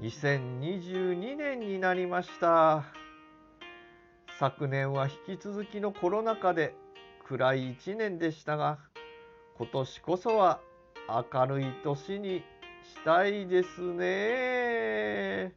[0.00, 2.84] 2022年になりました。
[4.38, 6.74] 昨年は引き続きのコロナ禍で
[7.26, 8.78] 暗い1年でしたが
[9.58, 10.58] 今年こそは
[11.06, 12.42] 明るい年にし
[13.04, 15.52] たいですね。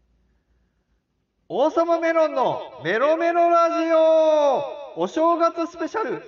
[1.48, 5.02] 王様メロンのメロメロラジオ。
[5.02, 6.22] お正月スペシャル。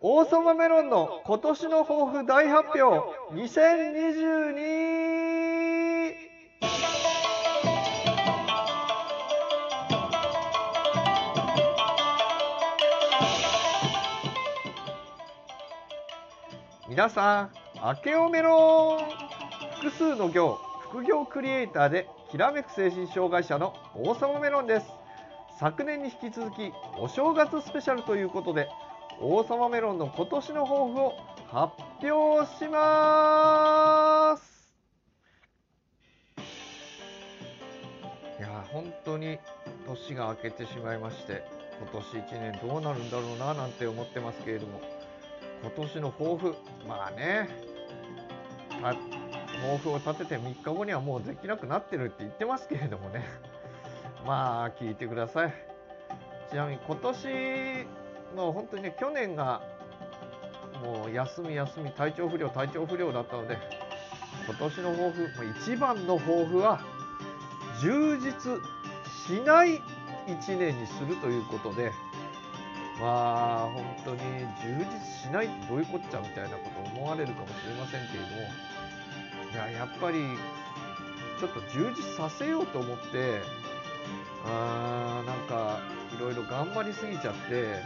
[0.00, 3.14] 王様メロンの今年の抱負大発表。
[3.34, 5.41] 2022
[16.92, 17.50] 皆さん
[17.82, 18.98] 明けおメロン
[19.80, 20.60] 複数の行
[20.90, 24.86] 副業クリエイターできらめく精神障害者の王様メロンです。
[25.58, 28.68] 昨年に引き続きお正月スペシャルということで
[29.22, 31.14] 王様メロンの今年の抱負を
[31.50, 31.72] 発
[32.02, 34.70] 表します。
[38.38, 39.38] いや本当に
[39.86, 41.42] 年が明けてしまいまして
[41.80, 45.01] 今年1年どうなるんだろうななんて思ってますけれども。
[45.62, 46.54] 今年の抱負。
[46.86, 47.48] まあね。
[48.80, 53.24] 抱負を立てて3日後にはもうできなくなってるって言ってますけれどもね。
[54.26, 55.54] まあ聞いてください。
[56.50, 57.86] ちなみに今年
[58.36, 59.62] もう本当にね去年が
[60.82, 63.56] もう休み休み体調不良体調不良だったので
[64.46, 65.28] 今年の抱負
[65.60, 66.80] 一番の抱負は
[67.80, 68.60] 充実
[69.26, 69.80] しない
[70.26, 71.92] 1年にするということで
[73.00, 74.20] まあ本当に
[74.62, 78.42] 充実しないってどういうこっちゃみたいなこと思われるかもしれませんけれども
[79.52, 80.18] いややっぱり
[81.38, 83.40] ちょっと充実させようと思って
[84.44, 85.80] あーなんか
[86.16, 87.78] いろいろ頑張りすぎちゃってや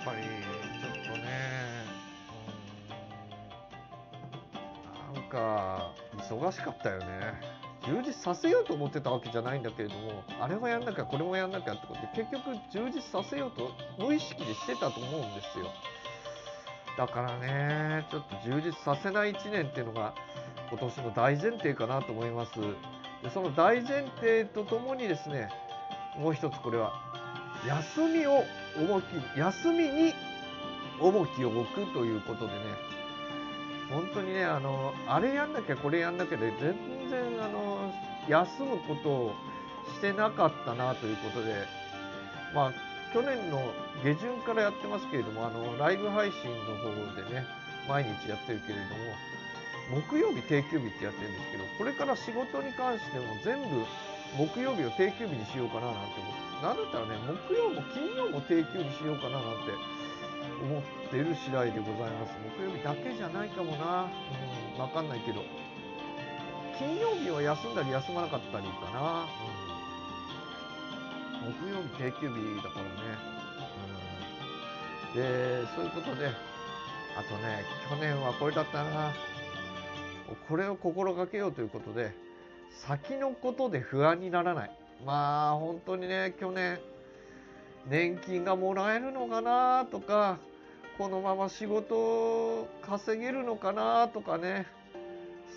[0.00, 1.28] っぱりちょっとね、
[5.08, 7.63] うん、なんか忙しかったよね。
[7.86, 15.66] 充実させようと思ってたわけじゃないんだけれどもあれもやんなきゃこれもやんなきゃってことで結局充実させようと無意識でしてたと思うんですよ。
[16.96, 20.14] だからねちょっと充実させない1年っていうのが
[20.70, 22.52] 今年の大前提かなと思います。
[23.22, 25.48] でその大前提とともにですね
[26.18, 26.92] もう一つこれは
[27.66, 28.44] 休みを
[28.78, 30.14] 重き休みに
[31.00, 32.93] 重きを置くということでね
[33.90, 37.92] 本当にねあのあれやんなきゃこれやんなきゃで全然あの
[38.28, 39.34] 休むことを
[39.94, 41.84] してなかったなということで。
[42.54, 42.72] まあ
[43.12, 43.62] 去年の
[44.02, 47.46] 下旬からやってますけれどもあのライブ配信の方でね
[47.86, 53.86] 毎日やってるけれども木曜日定休日ってやってるんですけどこれから仕事に関しても全部
[54.50, 56.44] 木曜日を定休日にしようかななんて思って。
[56.64, 59.70] なんだったらね木曜も金曜も定休にしようかななんて
[60.62, 62.34] 思ってる次第でございます。
[62.58, 64.04] 木曜日だけじゃないかもな。
[64.04, 64.10] うん
[64.78, 65.42] 分かんないけど。
[66.78, 69.26] 金曜日は休んだり休まなかったりかな、
[71.46, 72.90] うん、木曜日定休日だからね、
[75.14, 79.12] うん、でそういうことであとね去年はこれだったな。
[80.48, 82.12] これを心がけようということで
[82.70, 84.70] 先のことで不安にならない。
[85.06, 86.80] まあ本当にね去年
[87.88, 90.38] 年金がもらえるのかなとか
[90.96, 94.66] このまま仕事稼げるのかなとかね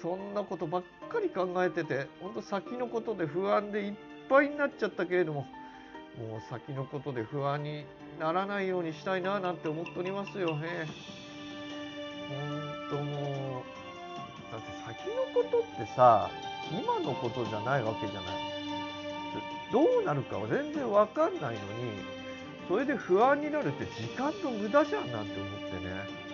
[0.02, 3.94] そんなことばっかり考えててほんと先のことで不安でいっ
[4.30, 5.42] ぱいになっちゃったけれども
[6.18, 7.86] もう先のことで不安に
[8.20, 10.88] ならないようにしたいななんて思っておりますよね。
[12.28, 13.64] ほんともう
[14.52, 16.30] だって先のことってさ
[16.72, 18.24] 今のことじゃないわけじゃない。
[19.72, 21.58] どうなるかは全然わかんないのに
[22.68, 26.28] それで不安になるって時間の無駄じゃんなんて思ってね。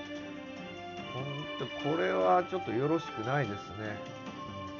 [1.13, 3.97] ほんとこれはちょっとよろしくないですね。
[4.17, 4.23] うん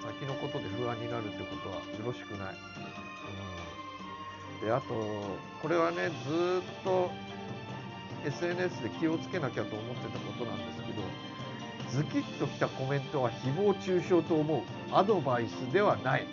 [0.04, 2.56] 先のことで不安になるってことはよろしくない。
[4.62, 4.88] うん、であと
[5.62, 7.10] これはねずっと
[8.26, 11.02] SNS で気をつけなきゃと思ってたことなんですけど
[11.90, 14.62] ズキッときたコメントは誹謗中傷と思う
[14.92, 16.28] アドバイスではない。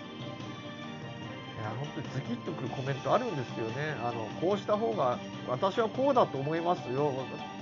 [1.71, 3.97] 本当にズキッとくるコメントあるんですよね。
[4.03, 5.19] あのこうした方が
[5.49, 7.13] 私はこうだと思いますよ。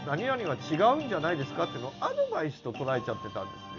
[0.07, 3.63] 何々は違うんじゃないですかっていうのをアドバイスと捉えちゃってたんです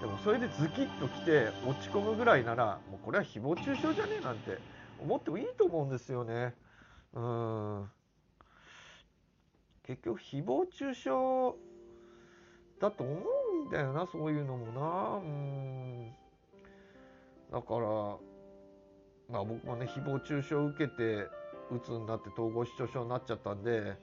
[0.00, 4.58] でもそれでズキッときて落ち込むぐらいならもうこれは誹謗中傷じゃねえなんて
[5.02, 6.54] 思ってもいいと思うんですよね。
[7.12, 7.90] うん
[9.86, 11.10] 結局誹謗中傷
[12.80, 13.22] だと思
[13.64, 16.12] うんだよなそういうのもなうん
[17.50, 18.29] だから
[19.30, 21.26] まあ僕もね誹謗中傷を受けて
[21.70, 23.96] 鬱になって統合失調症になっちゃったんで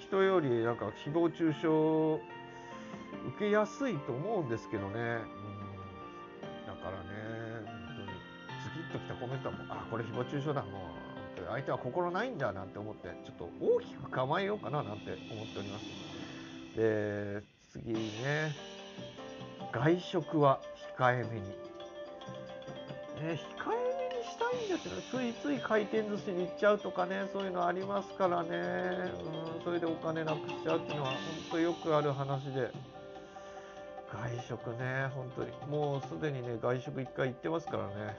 [0.00, 1.66] 人よりなんか誹謗中傷
[3.28, 4.96] 受けやすいと思うんですけどね、うん、
[6.66, 7.16] だからね
[9.42, 15.84] とはもうあこれ誹謗中傷だもう相手は心ないんだなんて思ってちょっと大きく構えようかななんて思っております。
[16.76, 18.76] で次ね。
[19.72, 20.60] 外食は
[20.96, 23.85] 控えめに、ね、控え
[24.62, 24.92] いんですよ。
[25.10, 28.48] ついつい回転寿司に行っちゃうとかねそういうのありますからね、
[29.56, 31.18] うん、それでお金なくしちゃうっていうのは本
[31.50, 32.70] 当よくある話で。
[34.06, 35.50] 外食ね本当に。
[35.68, 38.16] もうすでにね外食1回行ってますからね。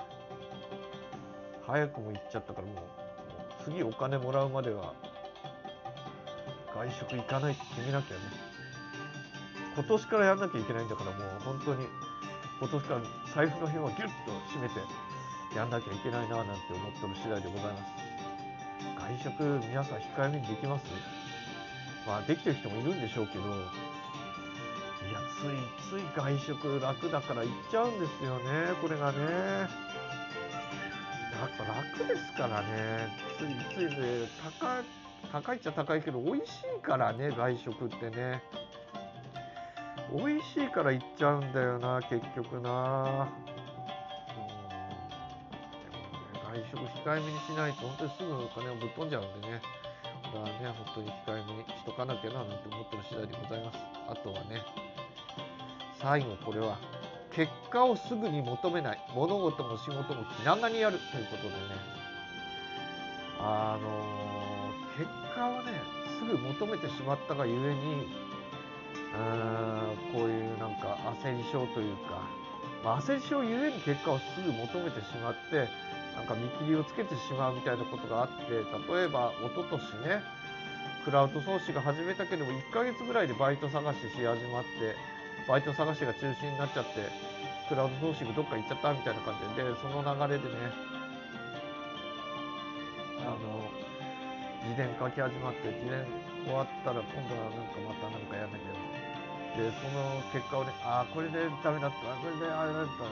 [1.65, 4.93] 早くも行っちゃったからもう次お金もらうまでは
[6.73, 8.21] 外食行かないって決めなきゃね。
[9.75, 11.85] 今年からやんなきゃいけないんだからもう本当に
[12.59, 13.01] 今年から
[13.35, 15.06] 財布の紐をギュッと締めて。
[15.57, 17.85] やんなきゃいけないななんて思ってる次第でございます。
[18.93, 20.85] 外食皆さん控えめにできます？
[22.05, 23.55] まあできてる人もいるんでしょうけどいや
[25.33, 25.57] つい
[25.89, 28.43] つい外食楽だから行っちゃうんですよね
[28.81, 29.17] これがね。
[29.17, 29.67] や
[31.45, 33.07] っぱ楽ですからね。
[33.37, 34.27] ついついね
[34.61, 34.83] 高
[35.31, 36.45] 高いっちゃ高いけど美味し
[36.77, 38.43] いからね外食ってね。
[40.15, 43.27] 美味しいから行っちゃうんだよな結局な。
[46.57, 49.61] 外食控えめにしないと本当にすぐお金をぶっ飛んじゃうんでね。
[50.33, 53.77] だからね本当に控えめにしとかなきゃななんて思ってる次第でございます。
[54.09, 54.61] あとはね
[56.01, 56.79] 最後これは
[57.31, 58.99] 結果をすぐに求めない。
[59.13, 60.97] 物事も仕事も気長にやる。
[60.97, 61.55] ということでね。
[63.39, 65.05] あのー、結
[65.35, 65.79] 果をね
[66.17, 68.07] すぐ求めてしまったがゆえに
[70.11, 72.21] こういうなんか焦り症というか、
[72.83, 75.69] まあ、焦り症ゆえに結果をすぐ求めてしまって
[76.17, 80.25] なんか見切りをつけてしまうみたいなことがあって例えば一昨年ね
[81.05, 84.97] クラウドソーシが始めたけども1ヶ月ぐらいでバイト探しし始まって
[85.47, 87.07] バイト探しが中心になっちゃって
[87.69, 90.57] クラウドソーシングどっか行っちゃったみたいな感じでその流れでね
[93.21, 93.69] あの
[94.65, 96.01] 自伝書き始まって自伝
[96.43, 98.97] 終わったら今度はなんかまたなんかやんなきゃ
[99.55, 103.05] でその結果をねああこれでダメだったこれであれだった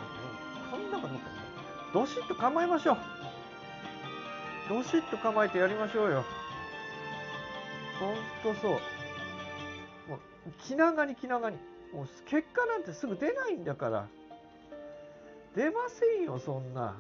[0.72, 1.45] こんなこと
[1.96, 2.98] どしっと構えましょう。
[4.68, 6.26] どしっと構えてやりましょうよ。
[7.98, 8.12] ほ
[8.52, 8.72] んとそう。
[10.10, 10.20] もう
[10.62, 11.56] 気長に気長に。
[11.94, 14.08] もう結果なんてすぐ出ないんだから。
[15.56, 16.98] 出ませんよそんな。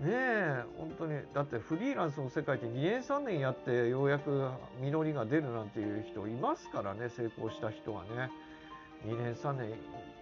[0.00, 1.20] ねえ本当に。
[1.34, 4.48] だってフリーランスの世界って2年3年やってようやく
[4.80, 8.30] 実りが出るなんていう人いますからね成功した人はね。
[9.06, 9.74] 2年3年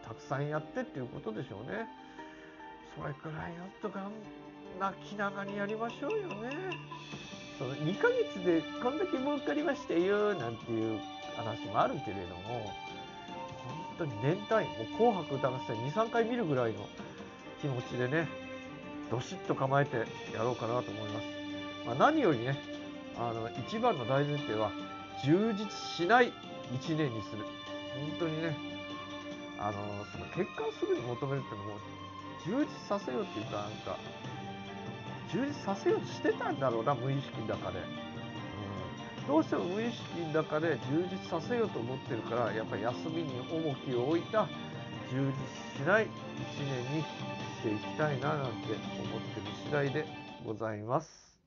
[0.05, 1.87] たくさんやってっていうことでしょうね。
[3.00, 4.12] それくらいやっとがん
[4.81, 6.50] 泣きながらやりましょうよね
[7.59, 11.00] その2ヶ月でこんだけ儲かりましたよなんていう
[11.37, 12.73] 話もあるけれども
[13.99, 16.87] 本当に年単位もう紅白歌合戦23回見るぐらいの
[17.61, 18.29] 気持ちでね
[19.11, 19.97] どしっと構えて
[20.35, 21.27] やろうかなと思います。
[21.87, 22.59] まあ、何よりね、
[23.19, 24.71] あの一番の大前提は
[25.25, 26.33] 充実しない
[26.73, 27.45] 1年にする。
[28.19, 28.56] 本当にね、
[29.59, 29.79] あの
[30.12, 31.79] その結果をすぐに求めるってのも
[32.44, 33.99] 充実させようっていうか、なんか、
[35.32, 37.78] 充実させようとしてたんだろうな、無意識の中で。
[37.78, 44.47] うん、どうしても無意識の中で充実させようと思ってるから、やっぱり休みに重きを置いた
[45.11, 45.26] 充
[45.76, 46.09] 実しない1
[46.90, 47.07] 年にし
[47.62, 50.07] ていきたいななんて思ってる次第で
[50.45, 51.38] ございます。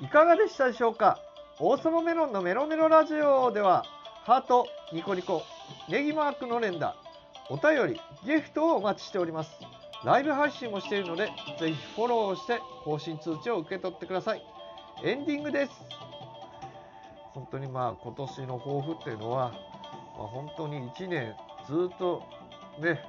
[0.00, 1.18] いかがでしたでしょうか？
[1.58, 3.84] 王様メロンのメロメロラジオでは
[4.24, 5.42] ハートニコニコ
[5.88, 6.94] ネギマークの連打
[7.50, 9.50] お便りギフトをお待ちしております。
[10.04, 11.26] ライブ配信もしているので
[11.58, 14.42] ぜひフォローして更新通知を受け取ってください。
[15.02, 15.72] エンディングです。
[17.32, 19.50] 本当にまあ今年の抱負っていうのは、
[20.18, 21.34] まあ、本当に1年
[21.66, 22.22] ずっと
[22.80, 23.00] ね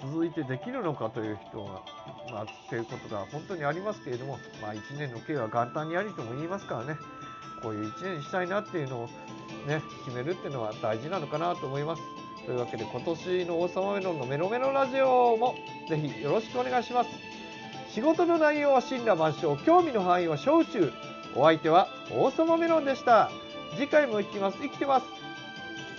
[0.00, 1.82] 続いてできるのかという人が、
[2.30, 6.96] まあ、っていうことが本当にありますけれども、まあ、1年の計は元旦にありとも言いますからね、
[7.62, 9.06] こういう1年にしたいなっていうのを
[9.66, 12.02] ね、決めるっていうのは大事なのかなと思います。
[12.46, 15.54] というわけで今年の王様メロンのメロメロラジオも
[15.88, 17.10] ぜひよろしくお願いします。
[17.90, 20.92] 仕事の内容は真羅万象、興味の範囲は小宇宙。
[21.36, 23.30] お相手は王様メロンでした。
[23.76, 24.58] 次回も行きます。
[24.60, 25.06] 生きてます。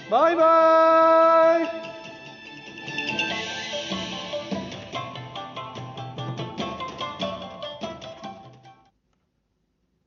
[0.09, 1.94] バイバーイ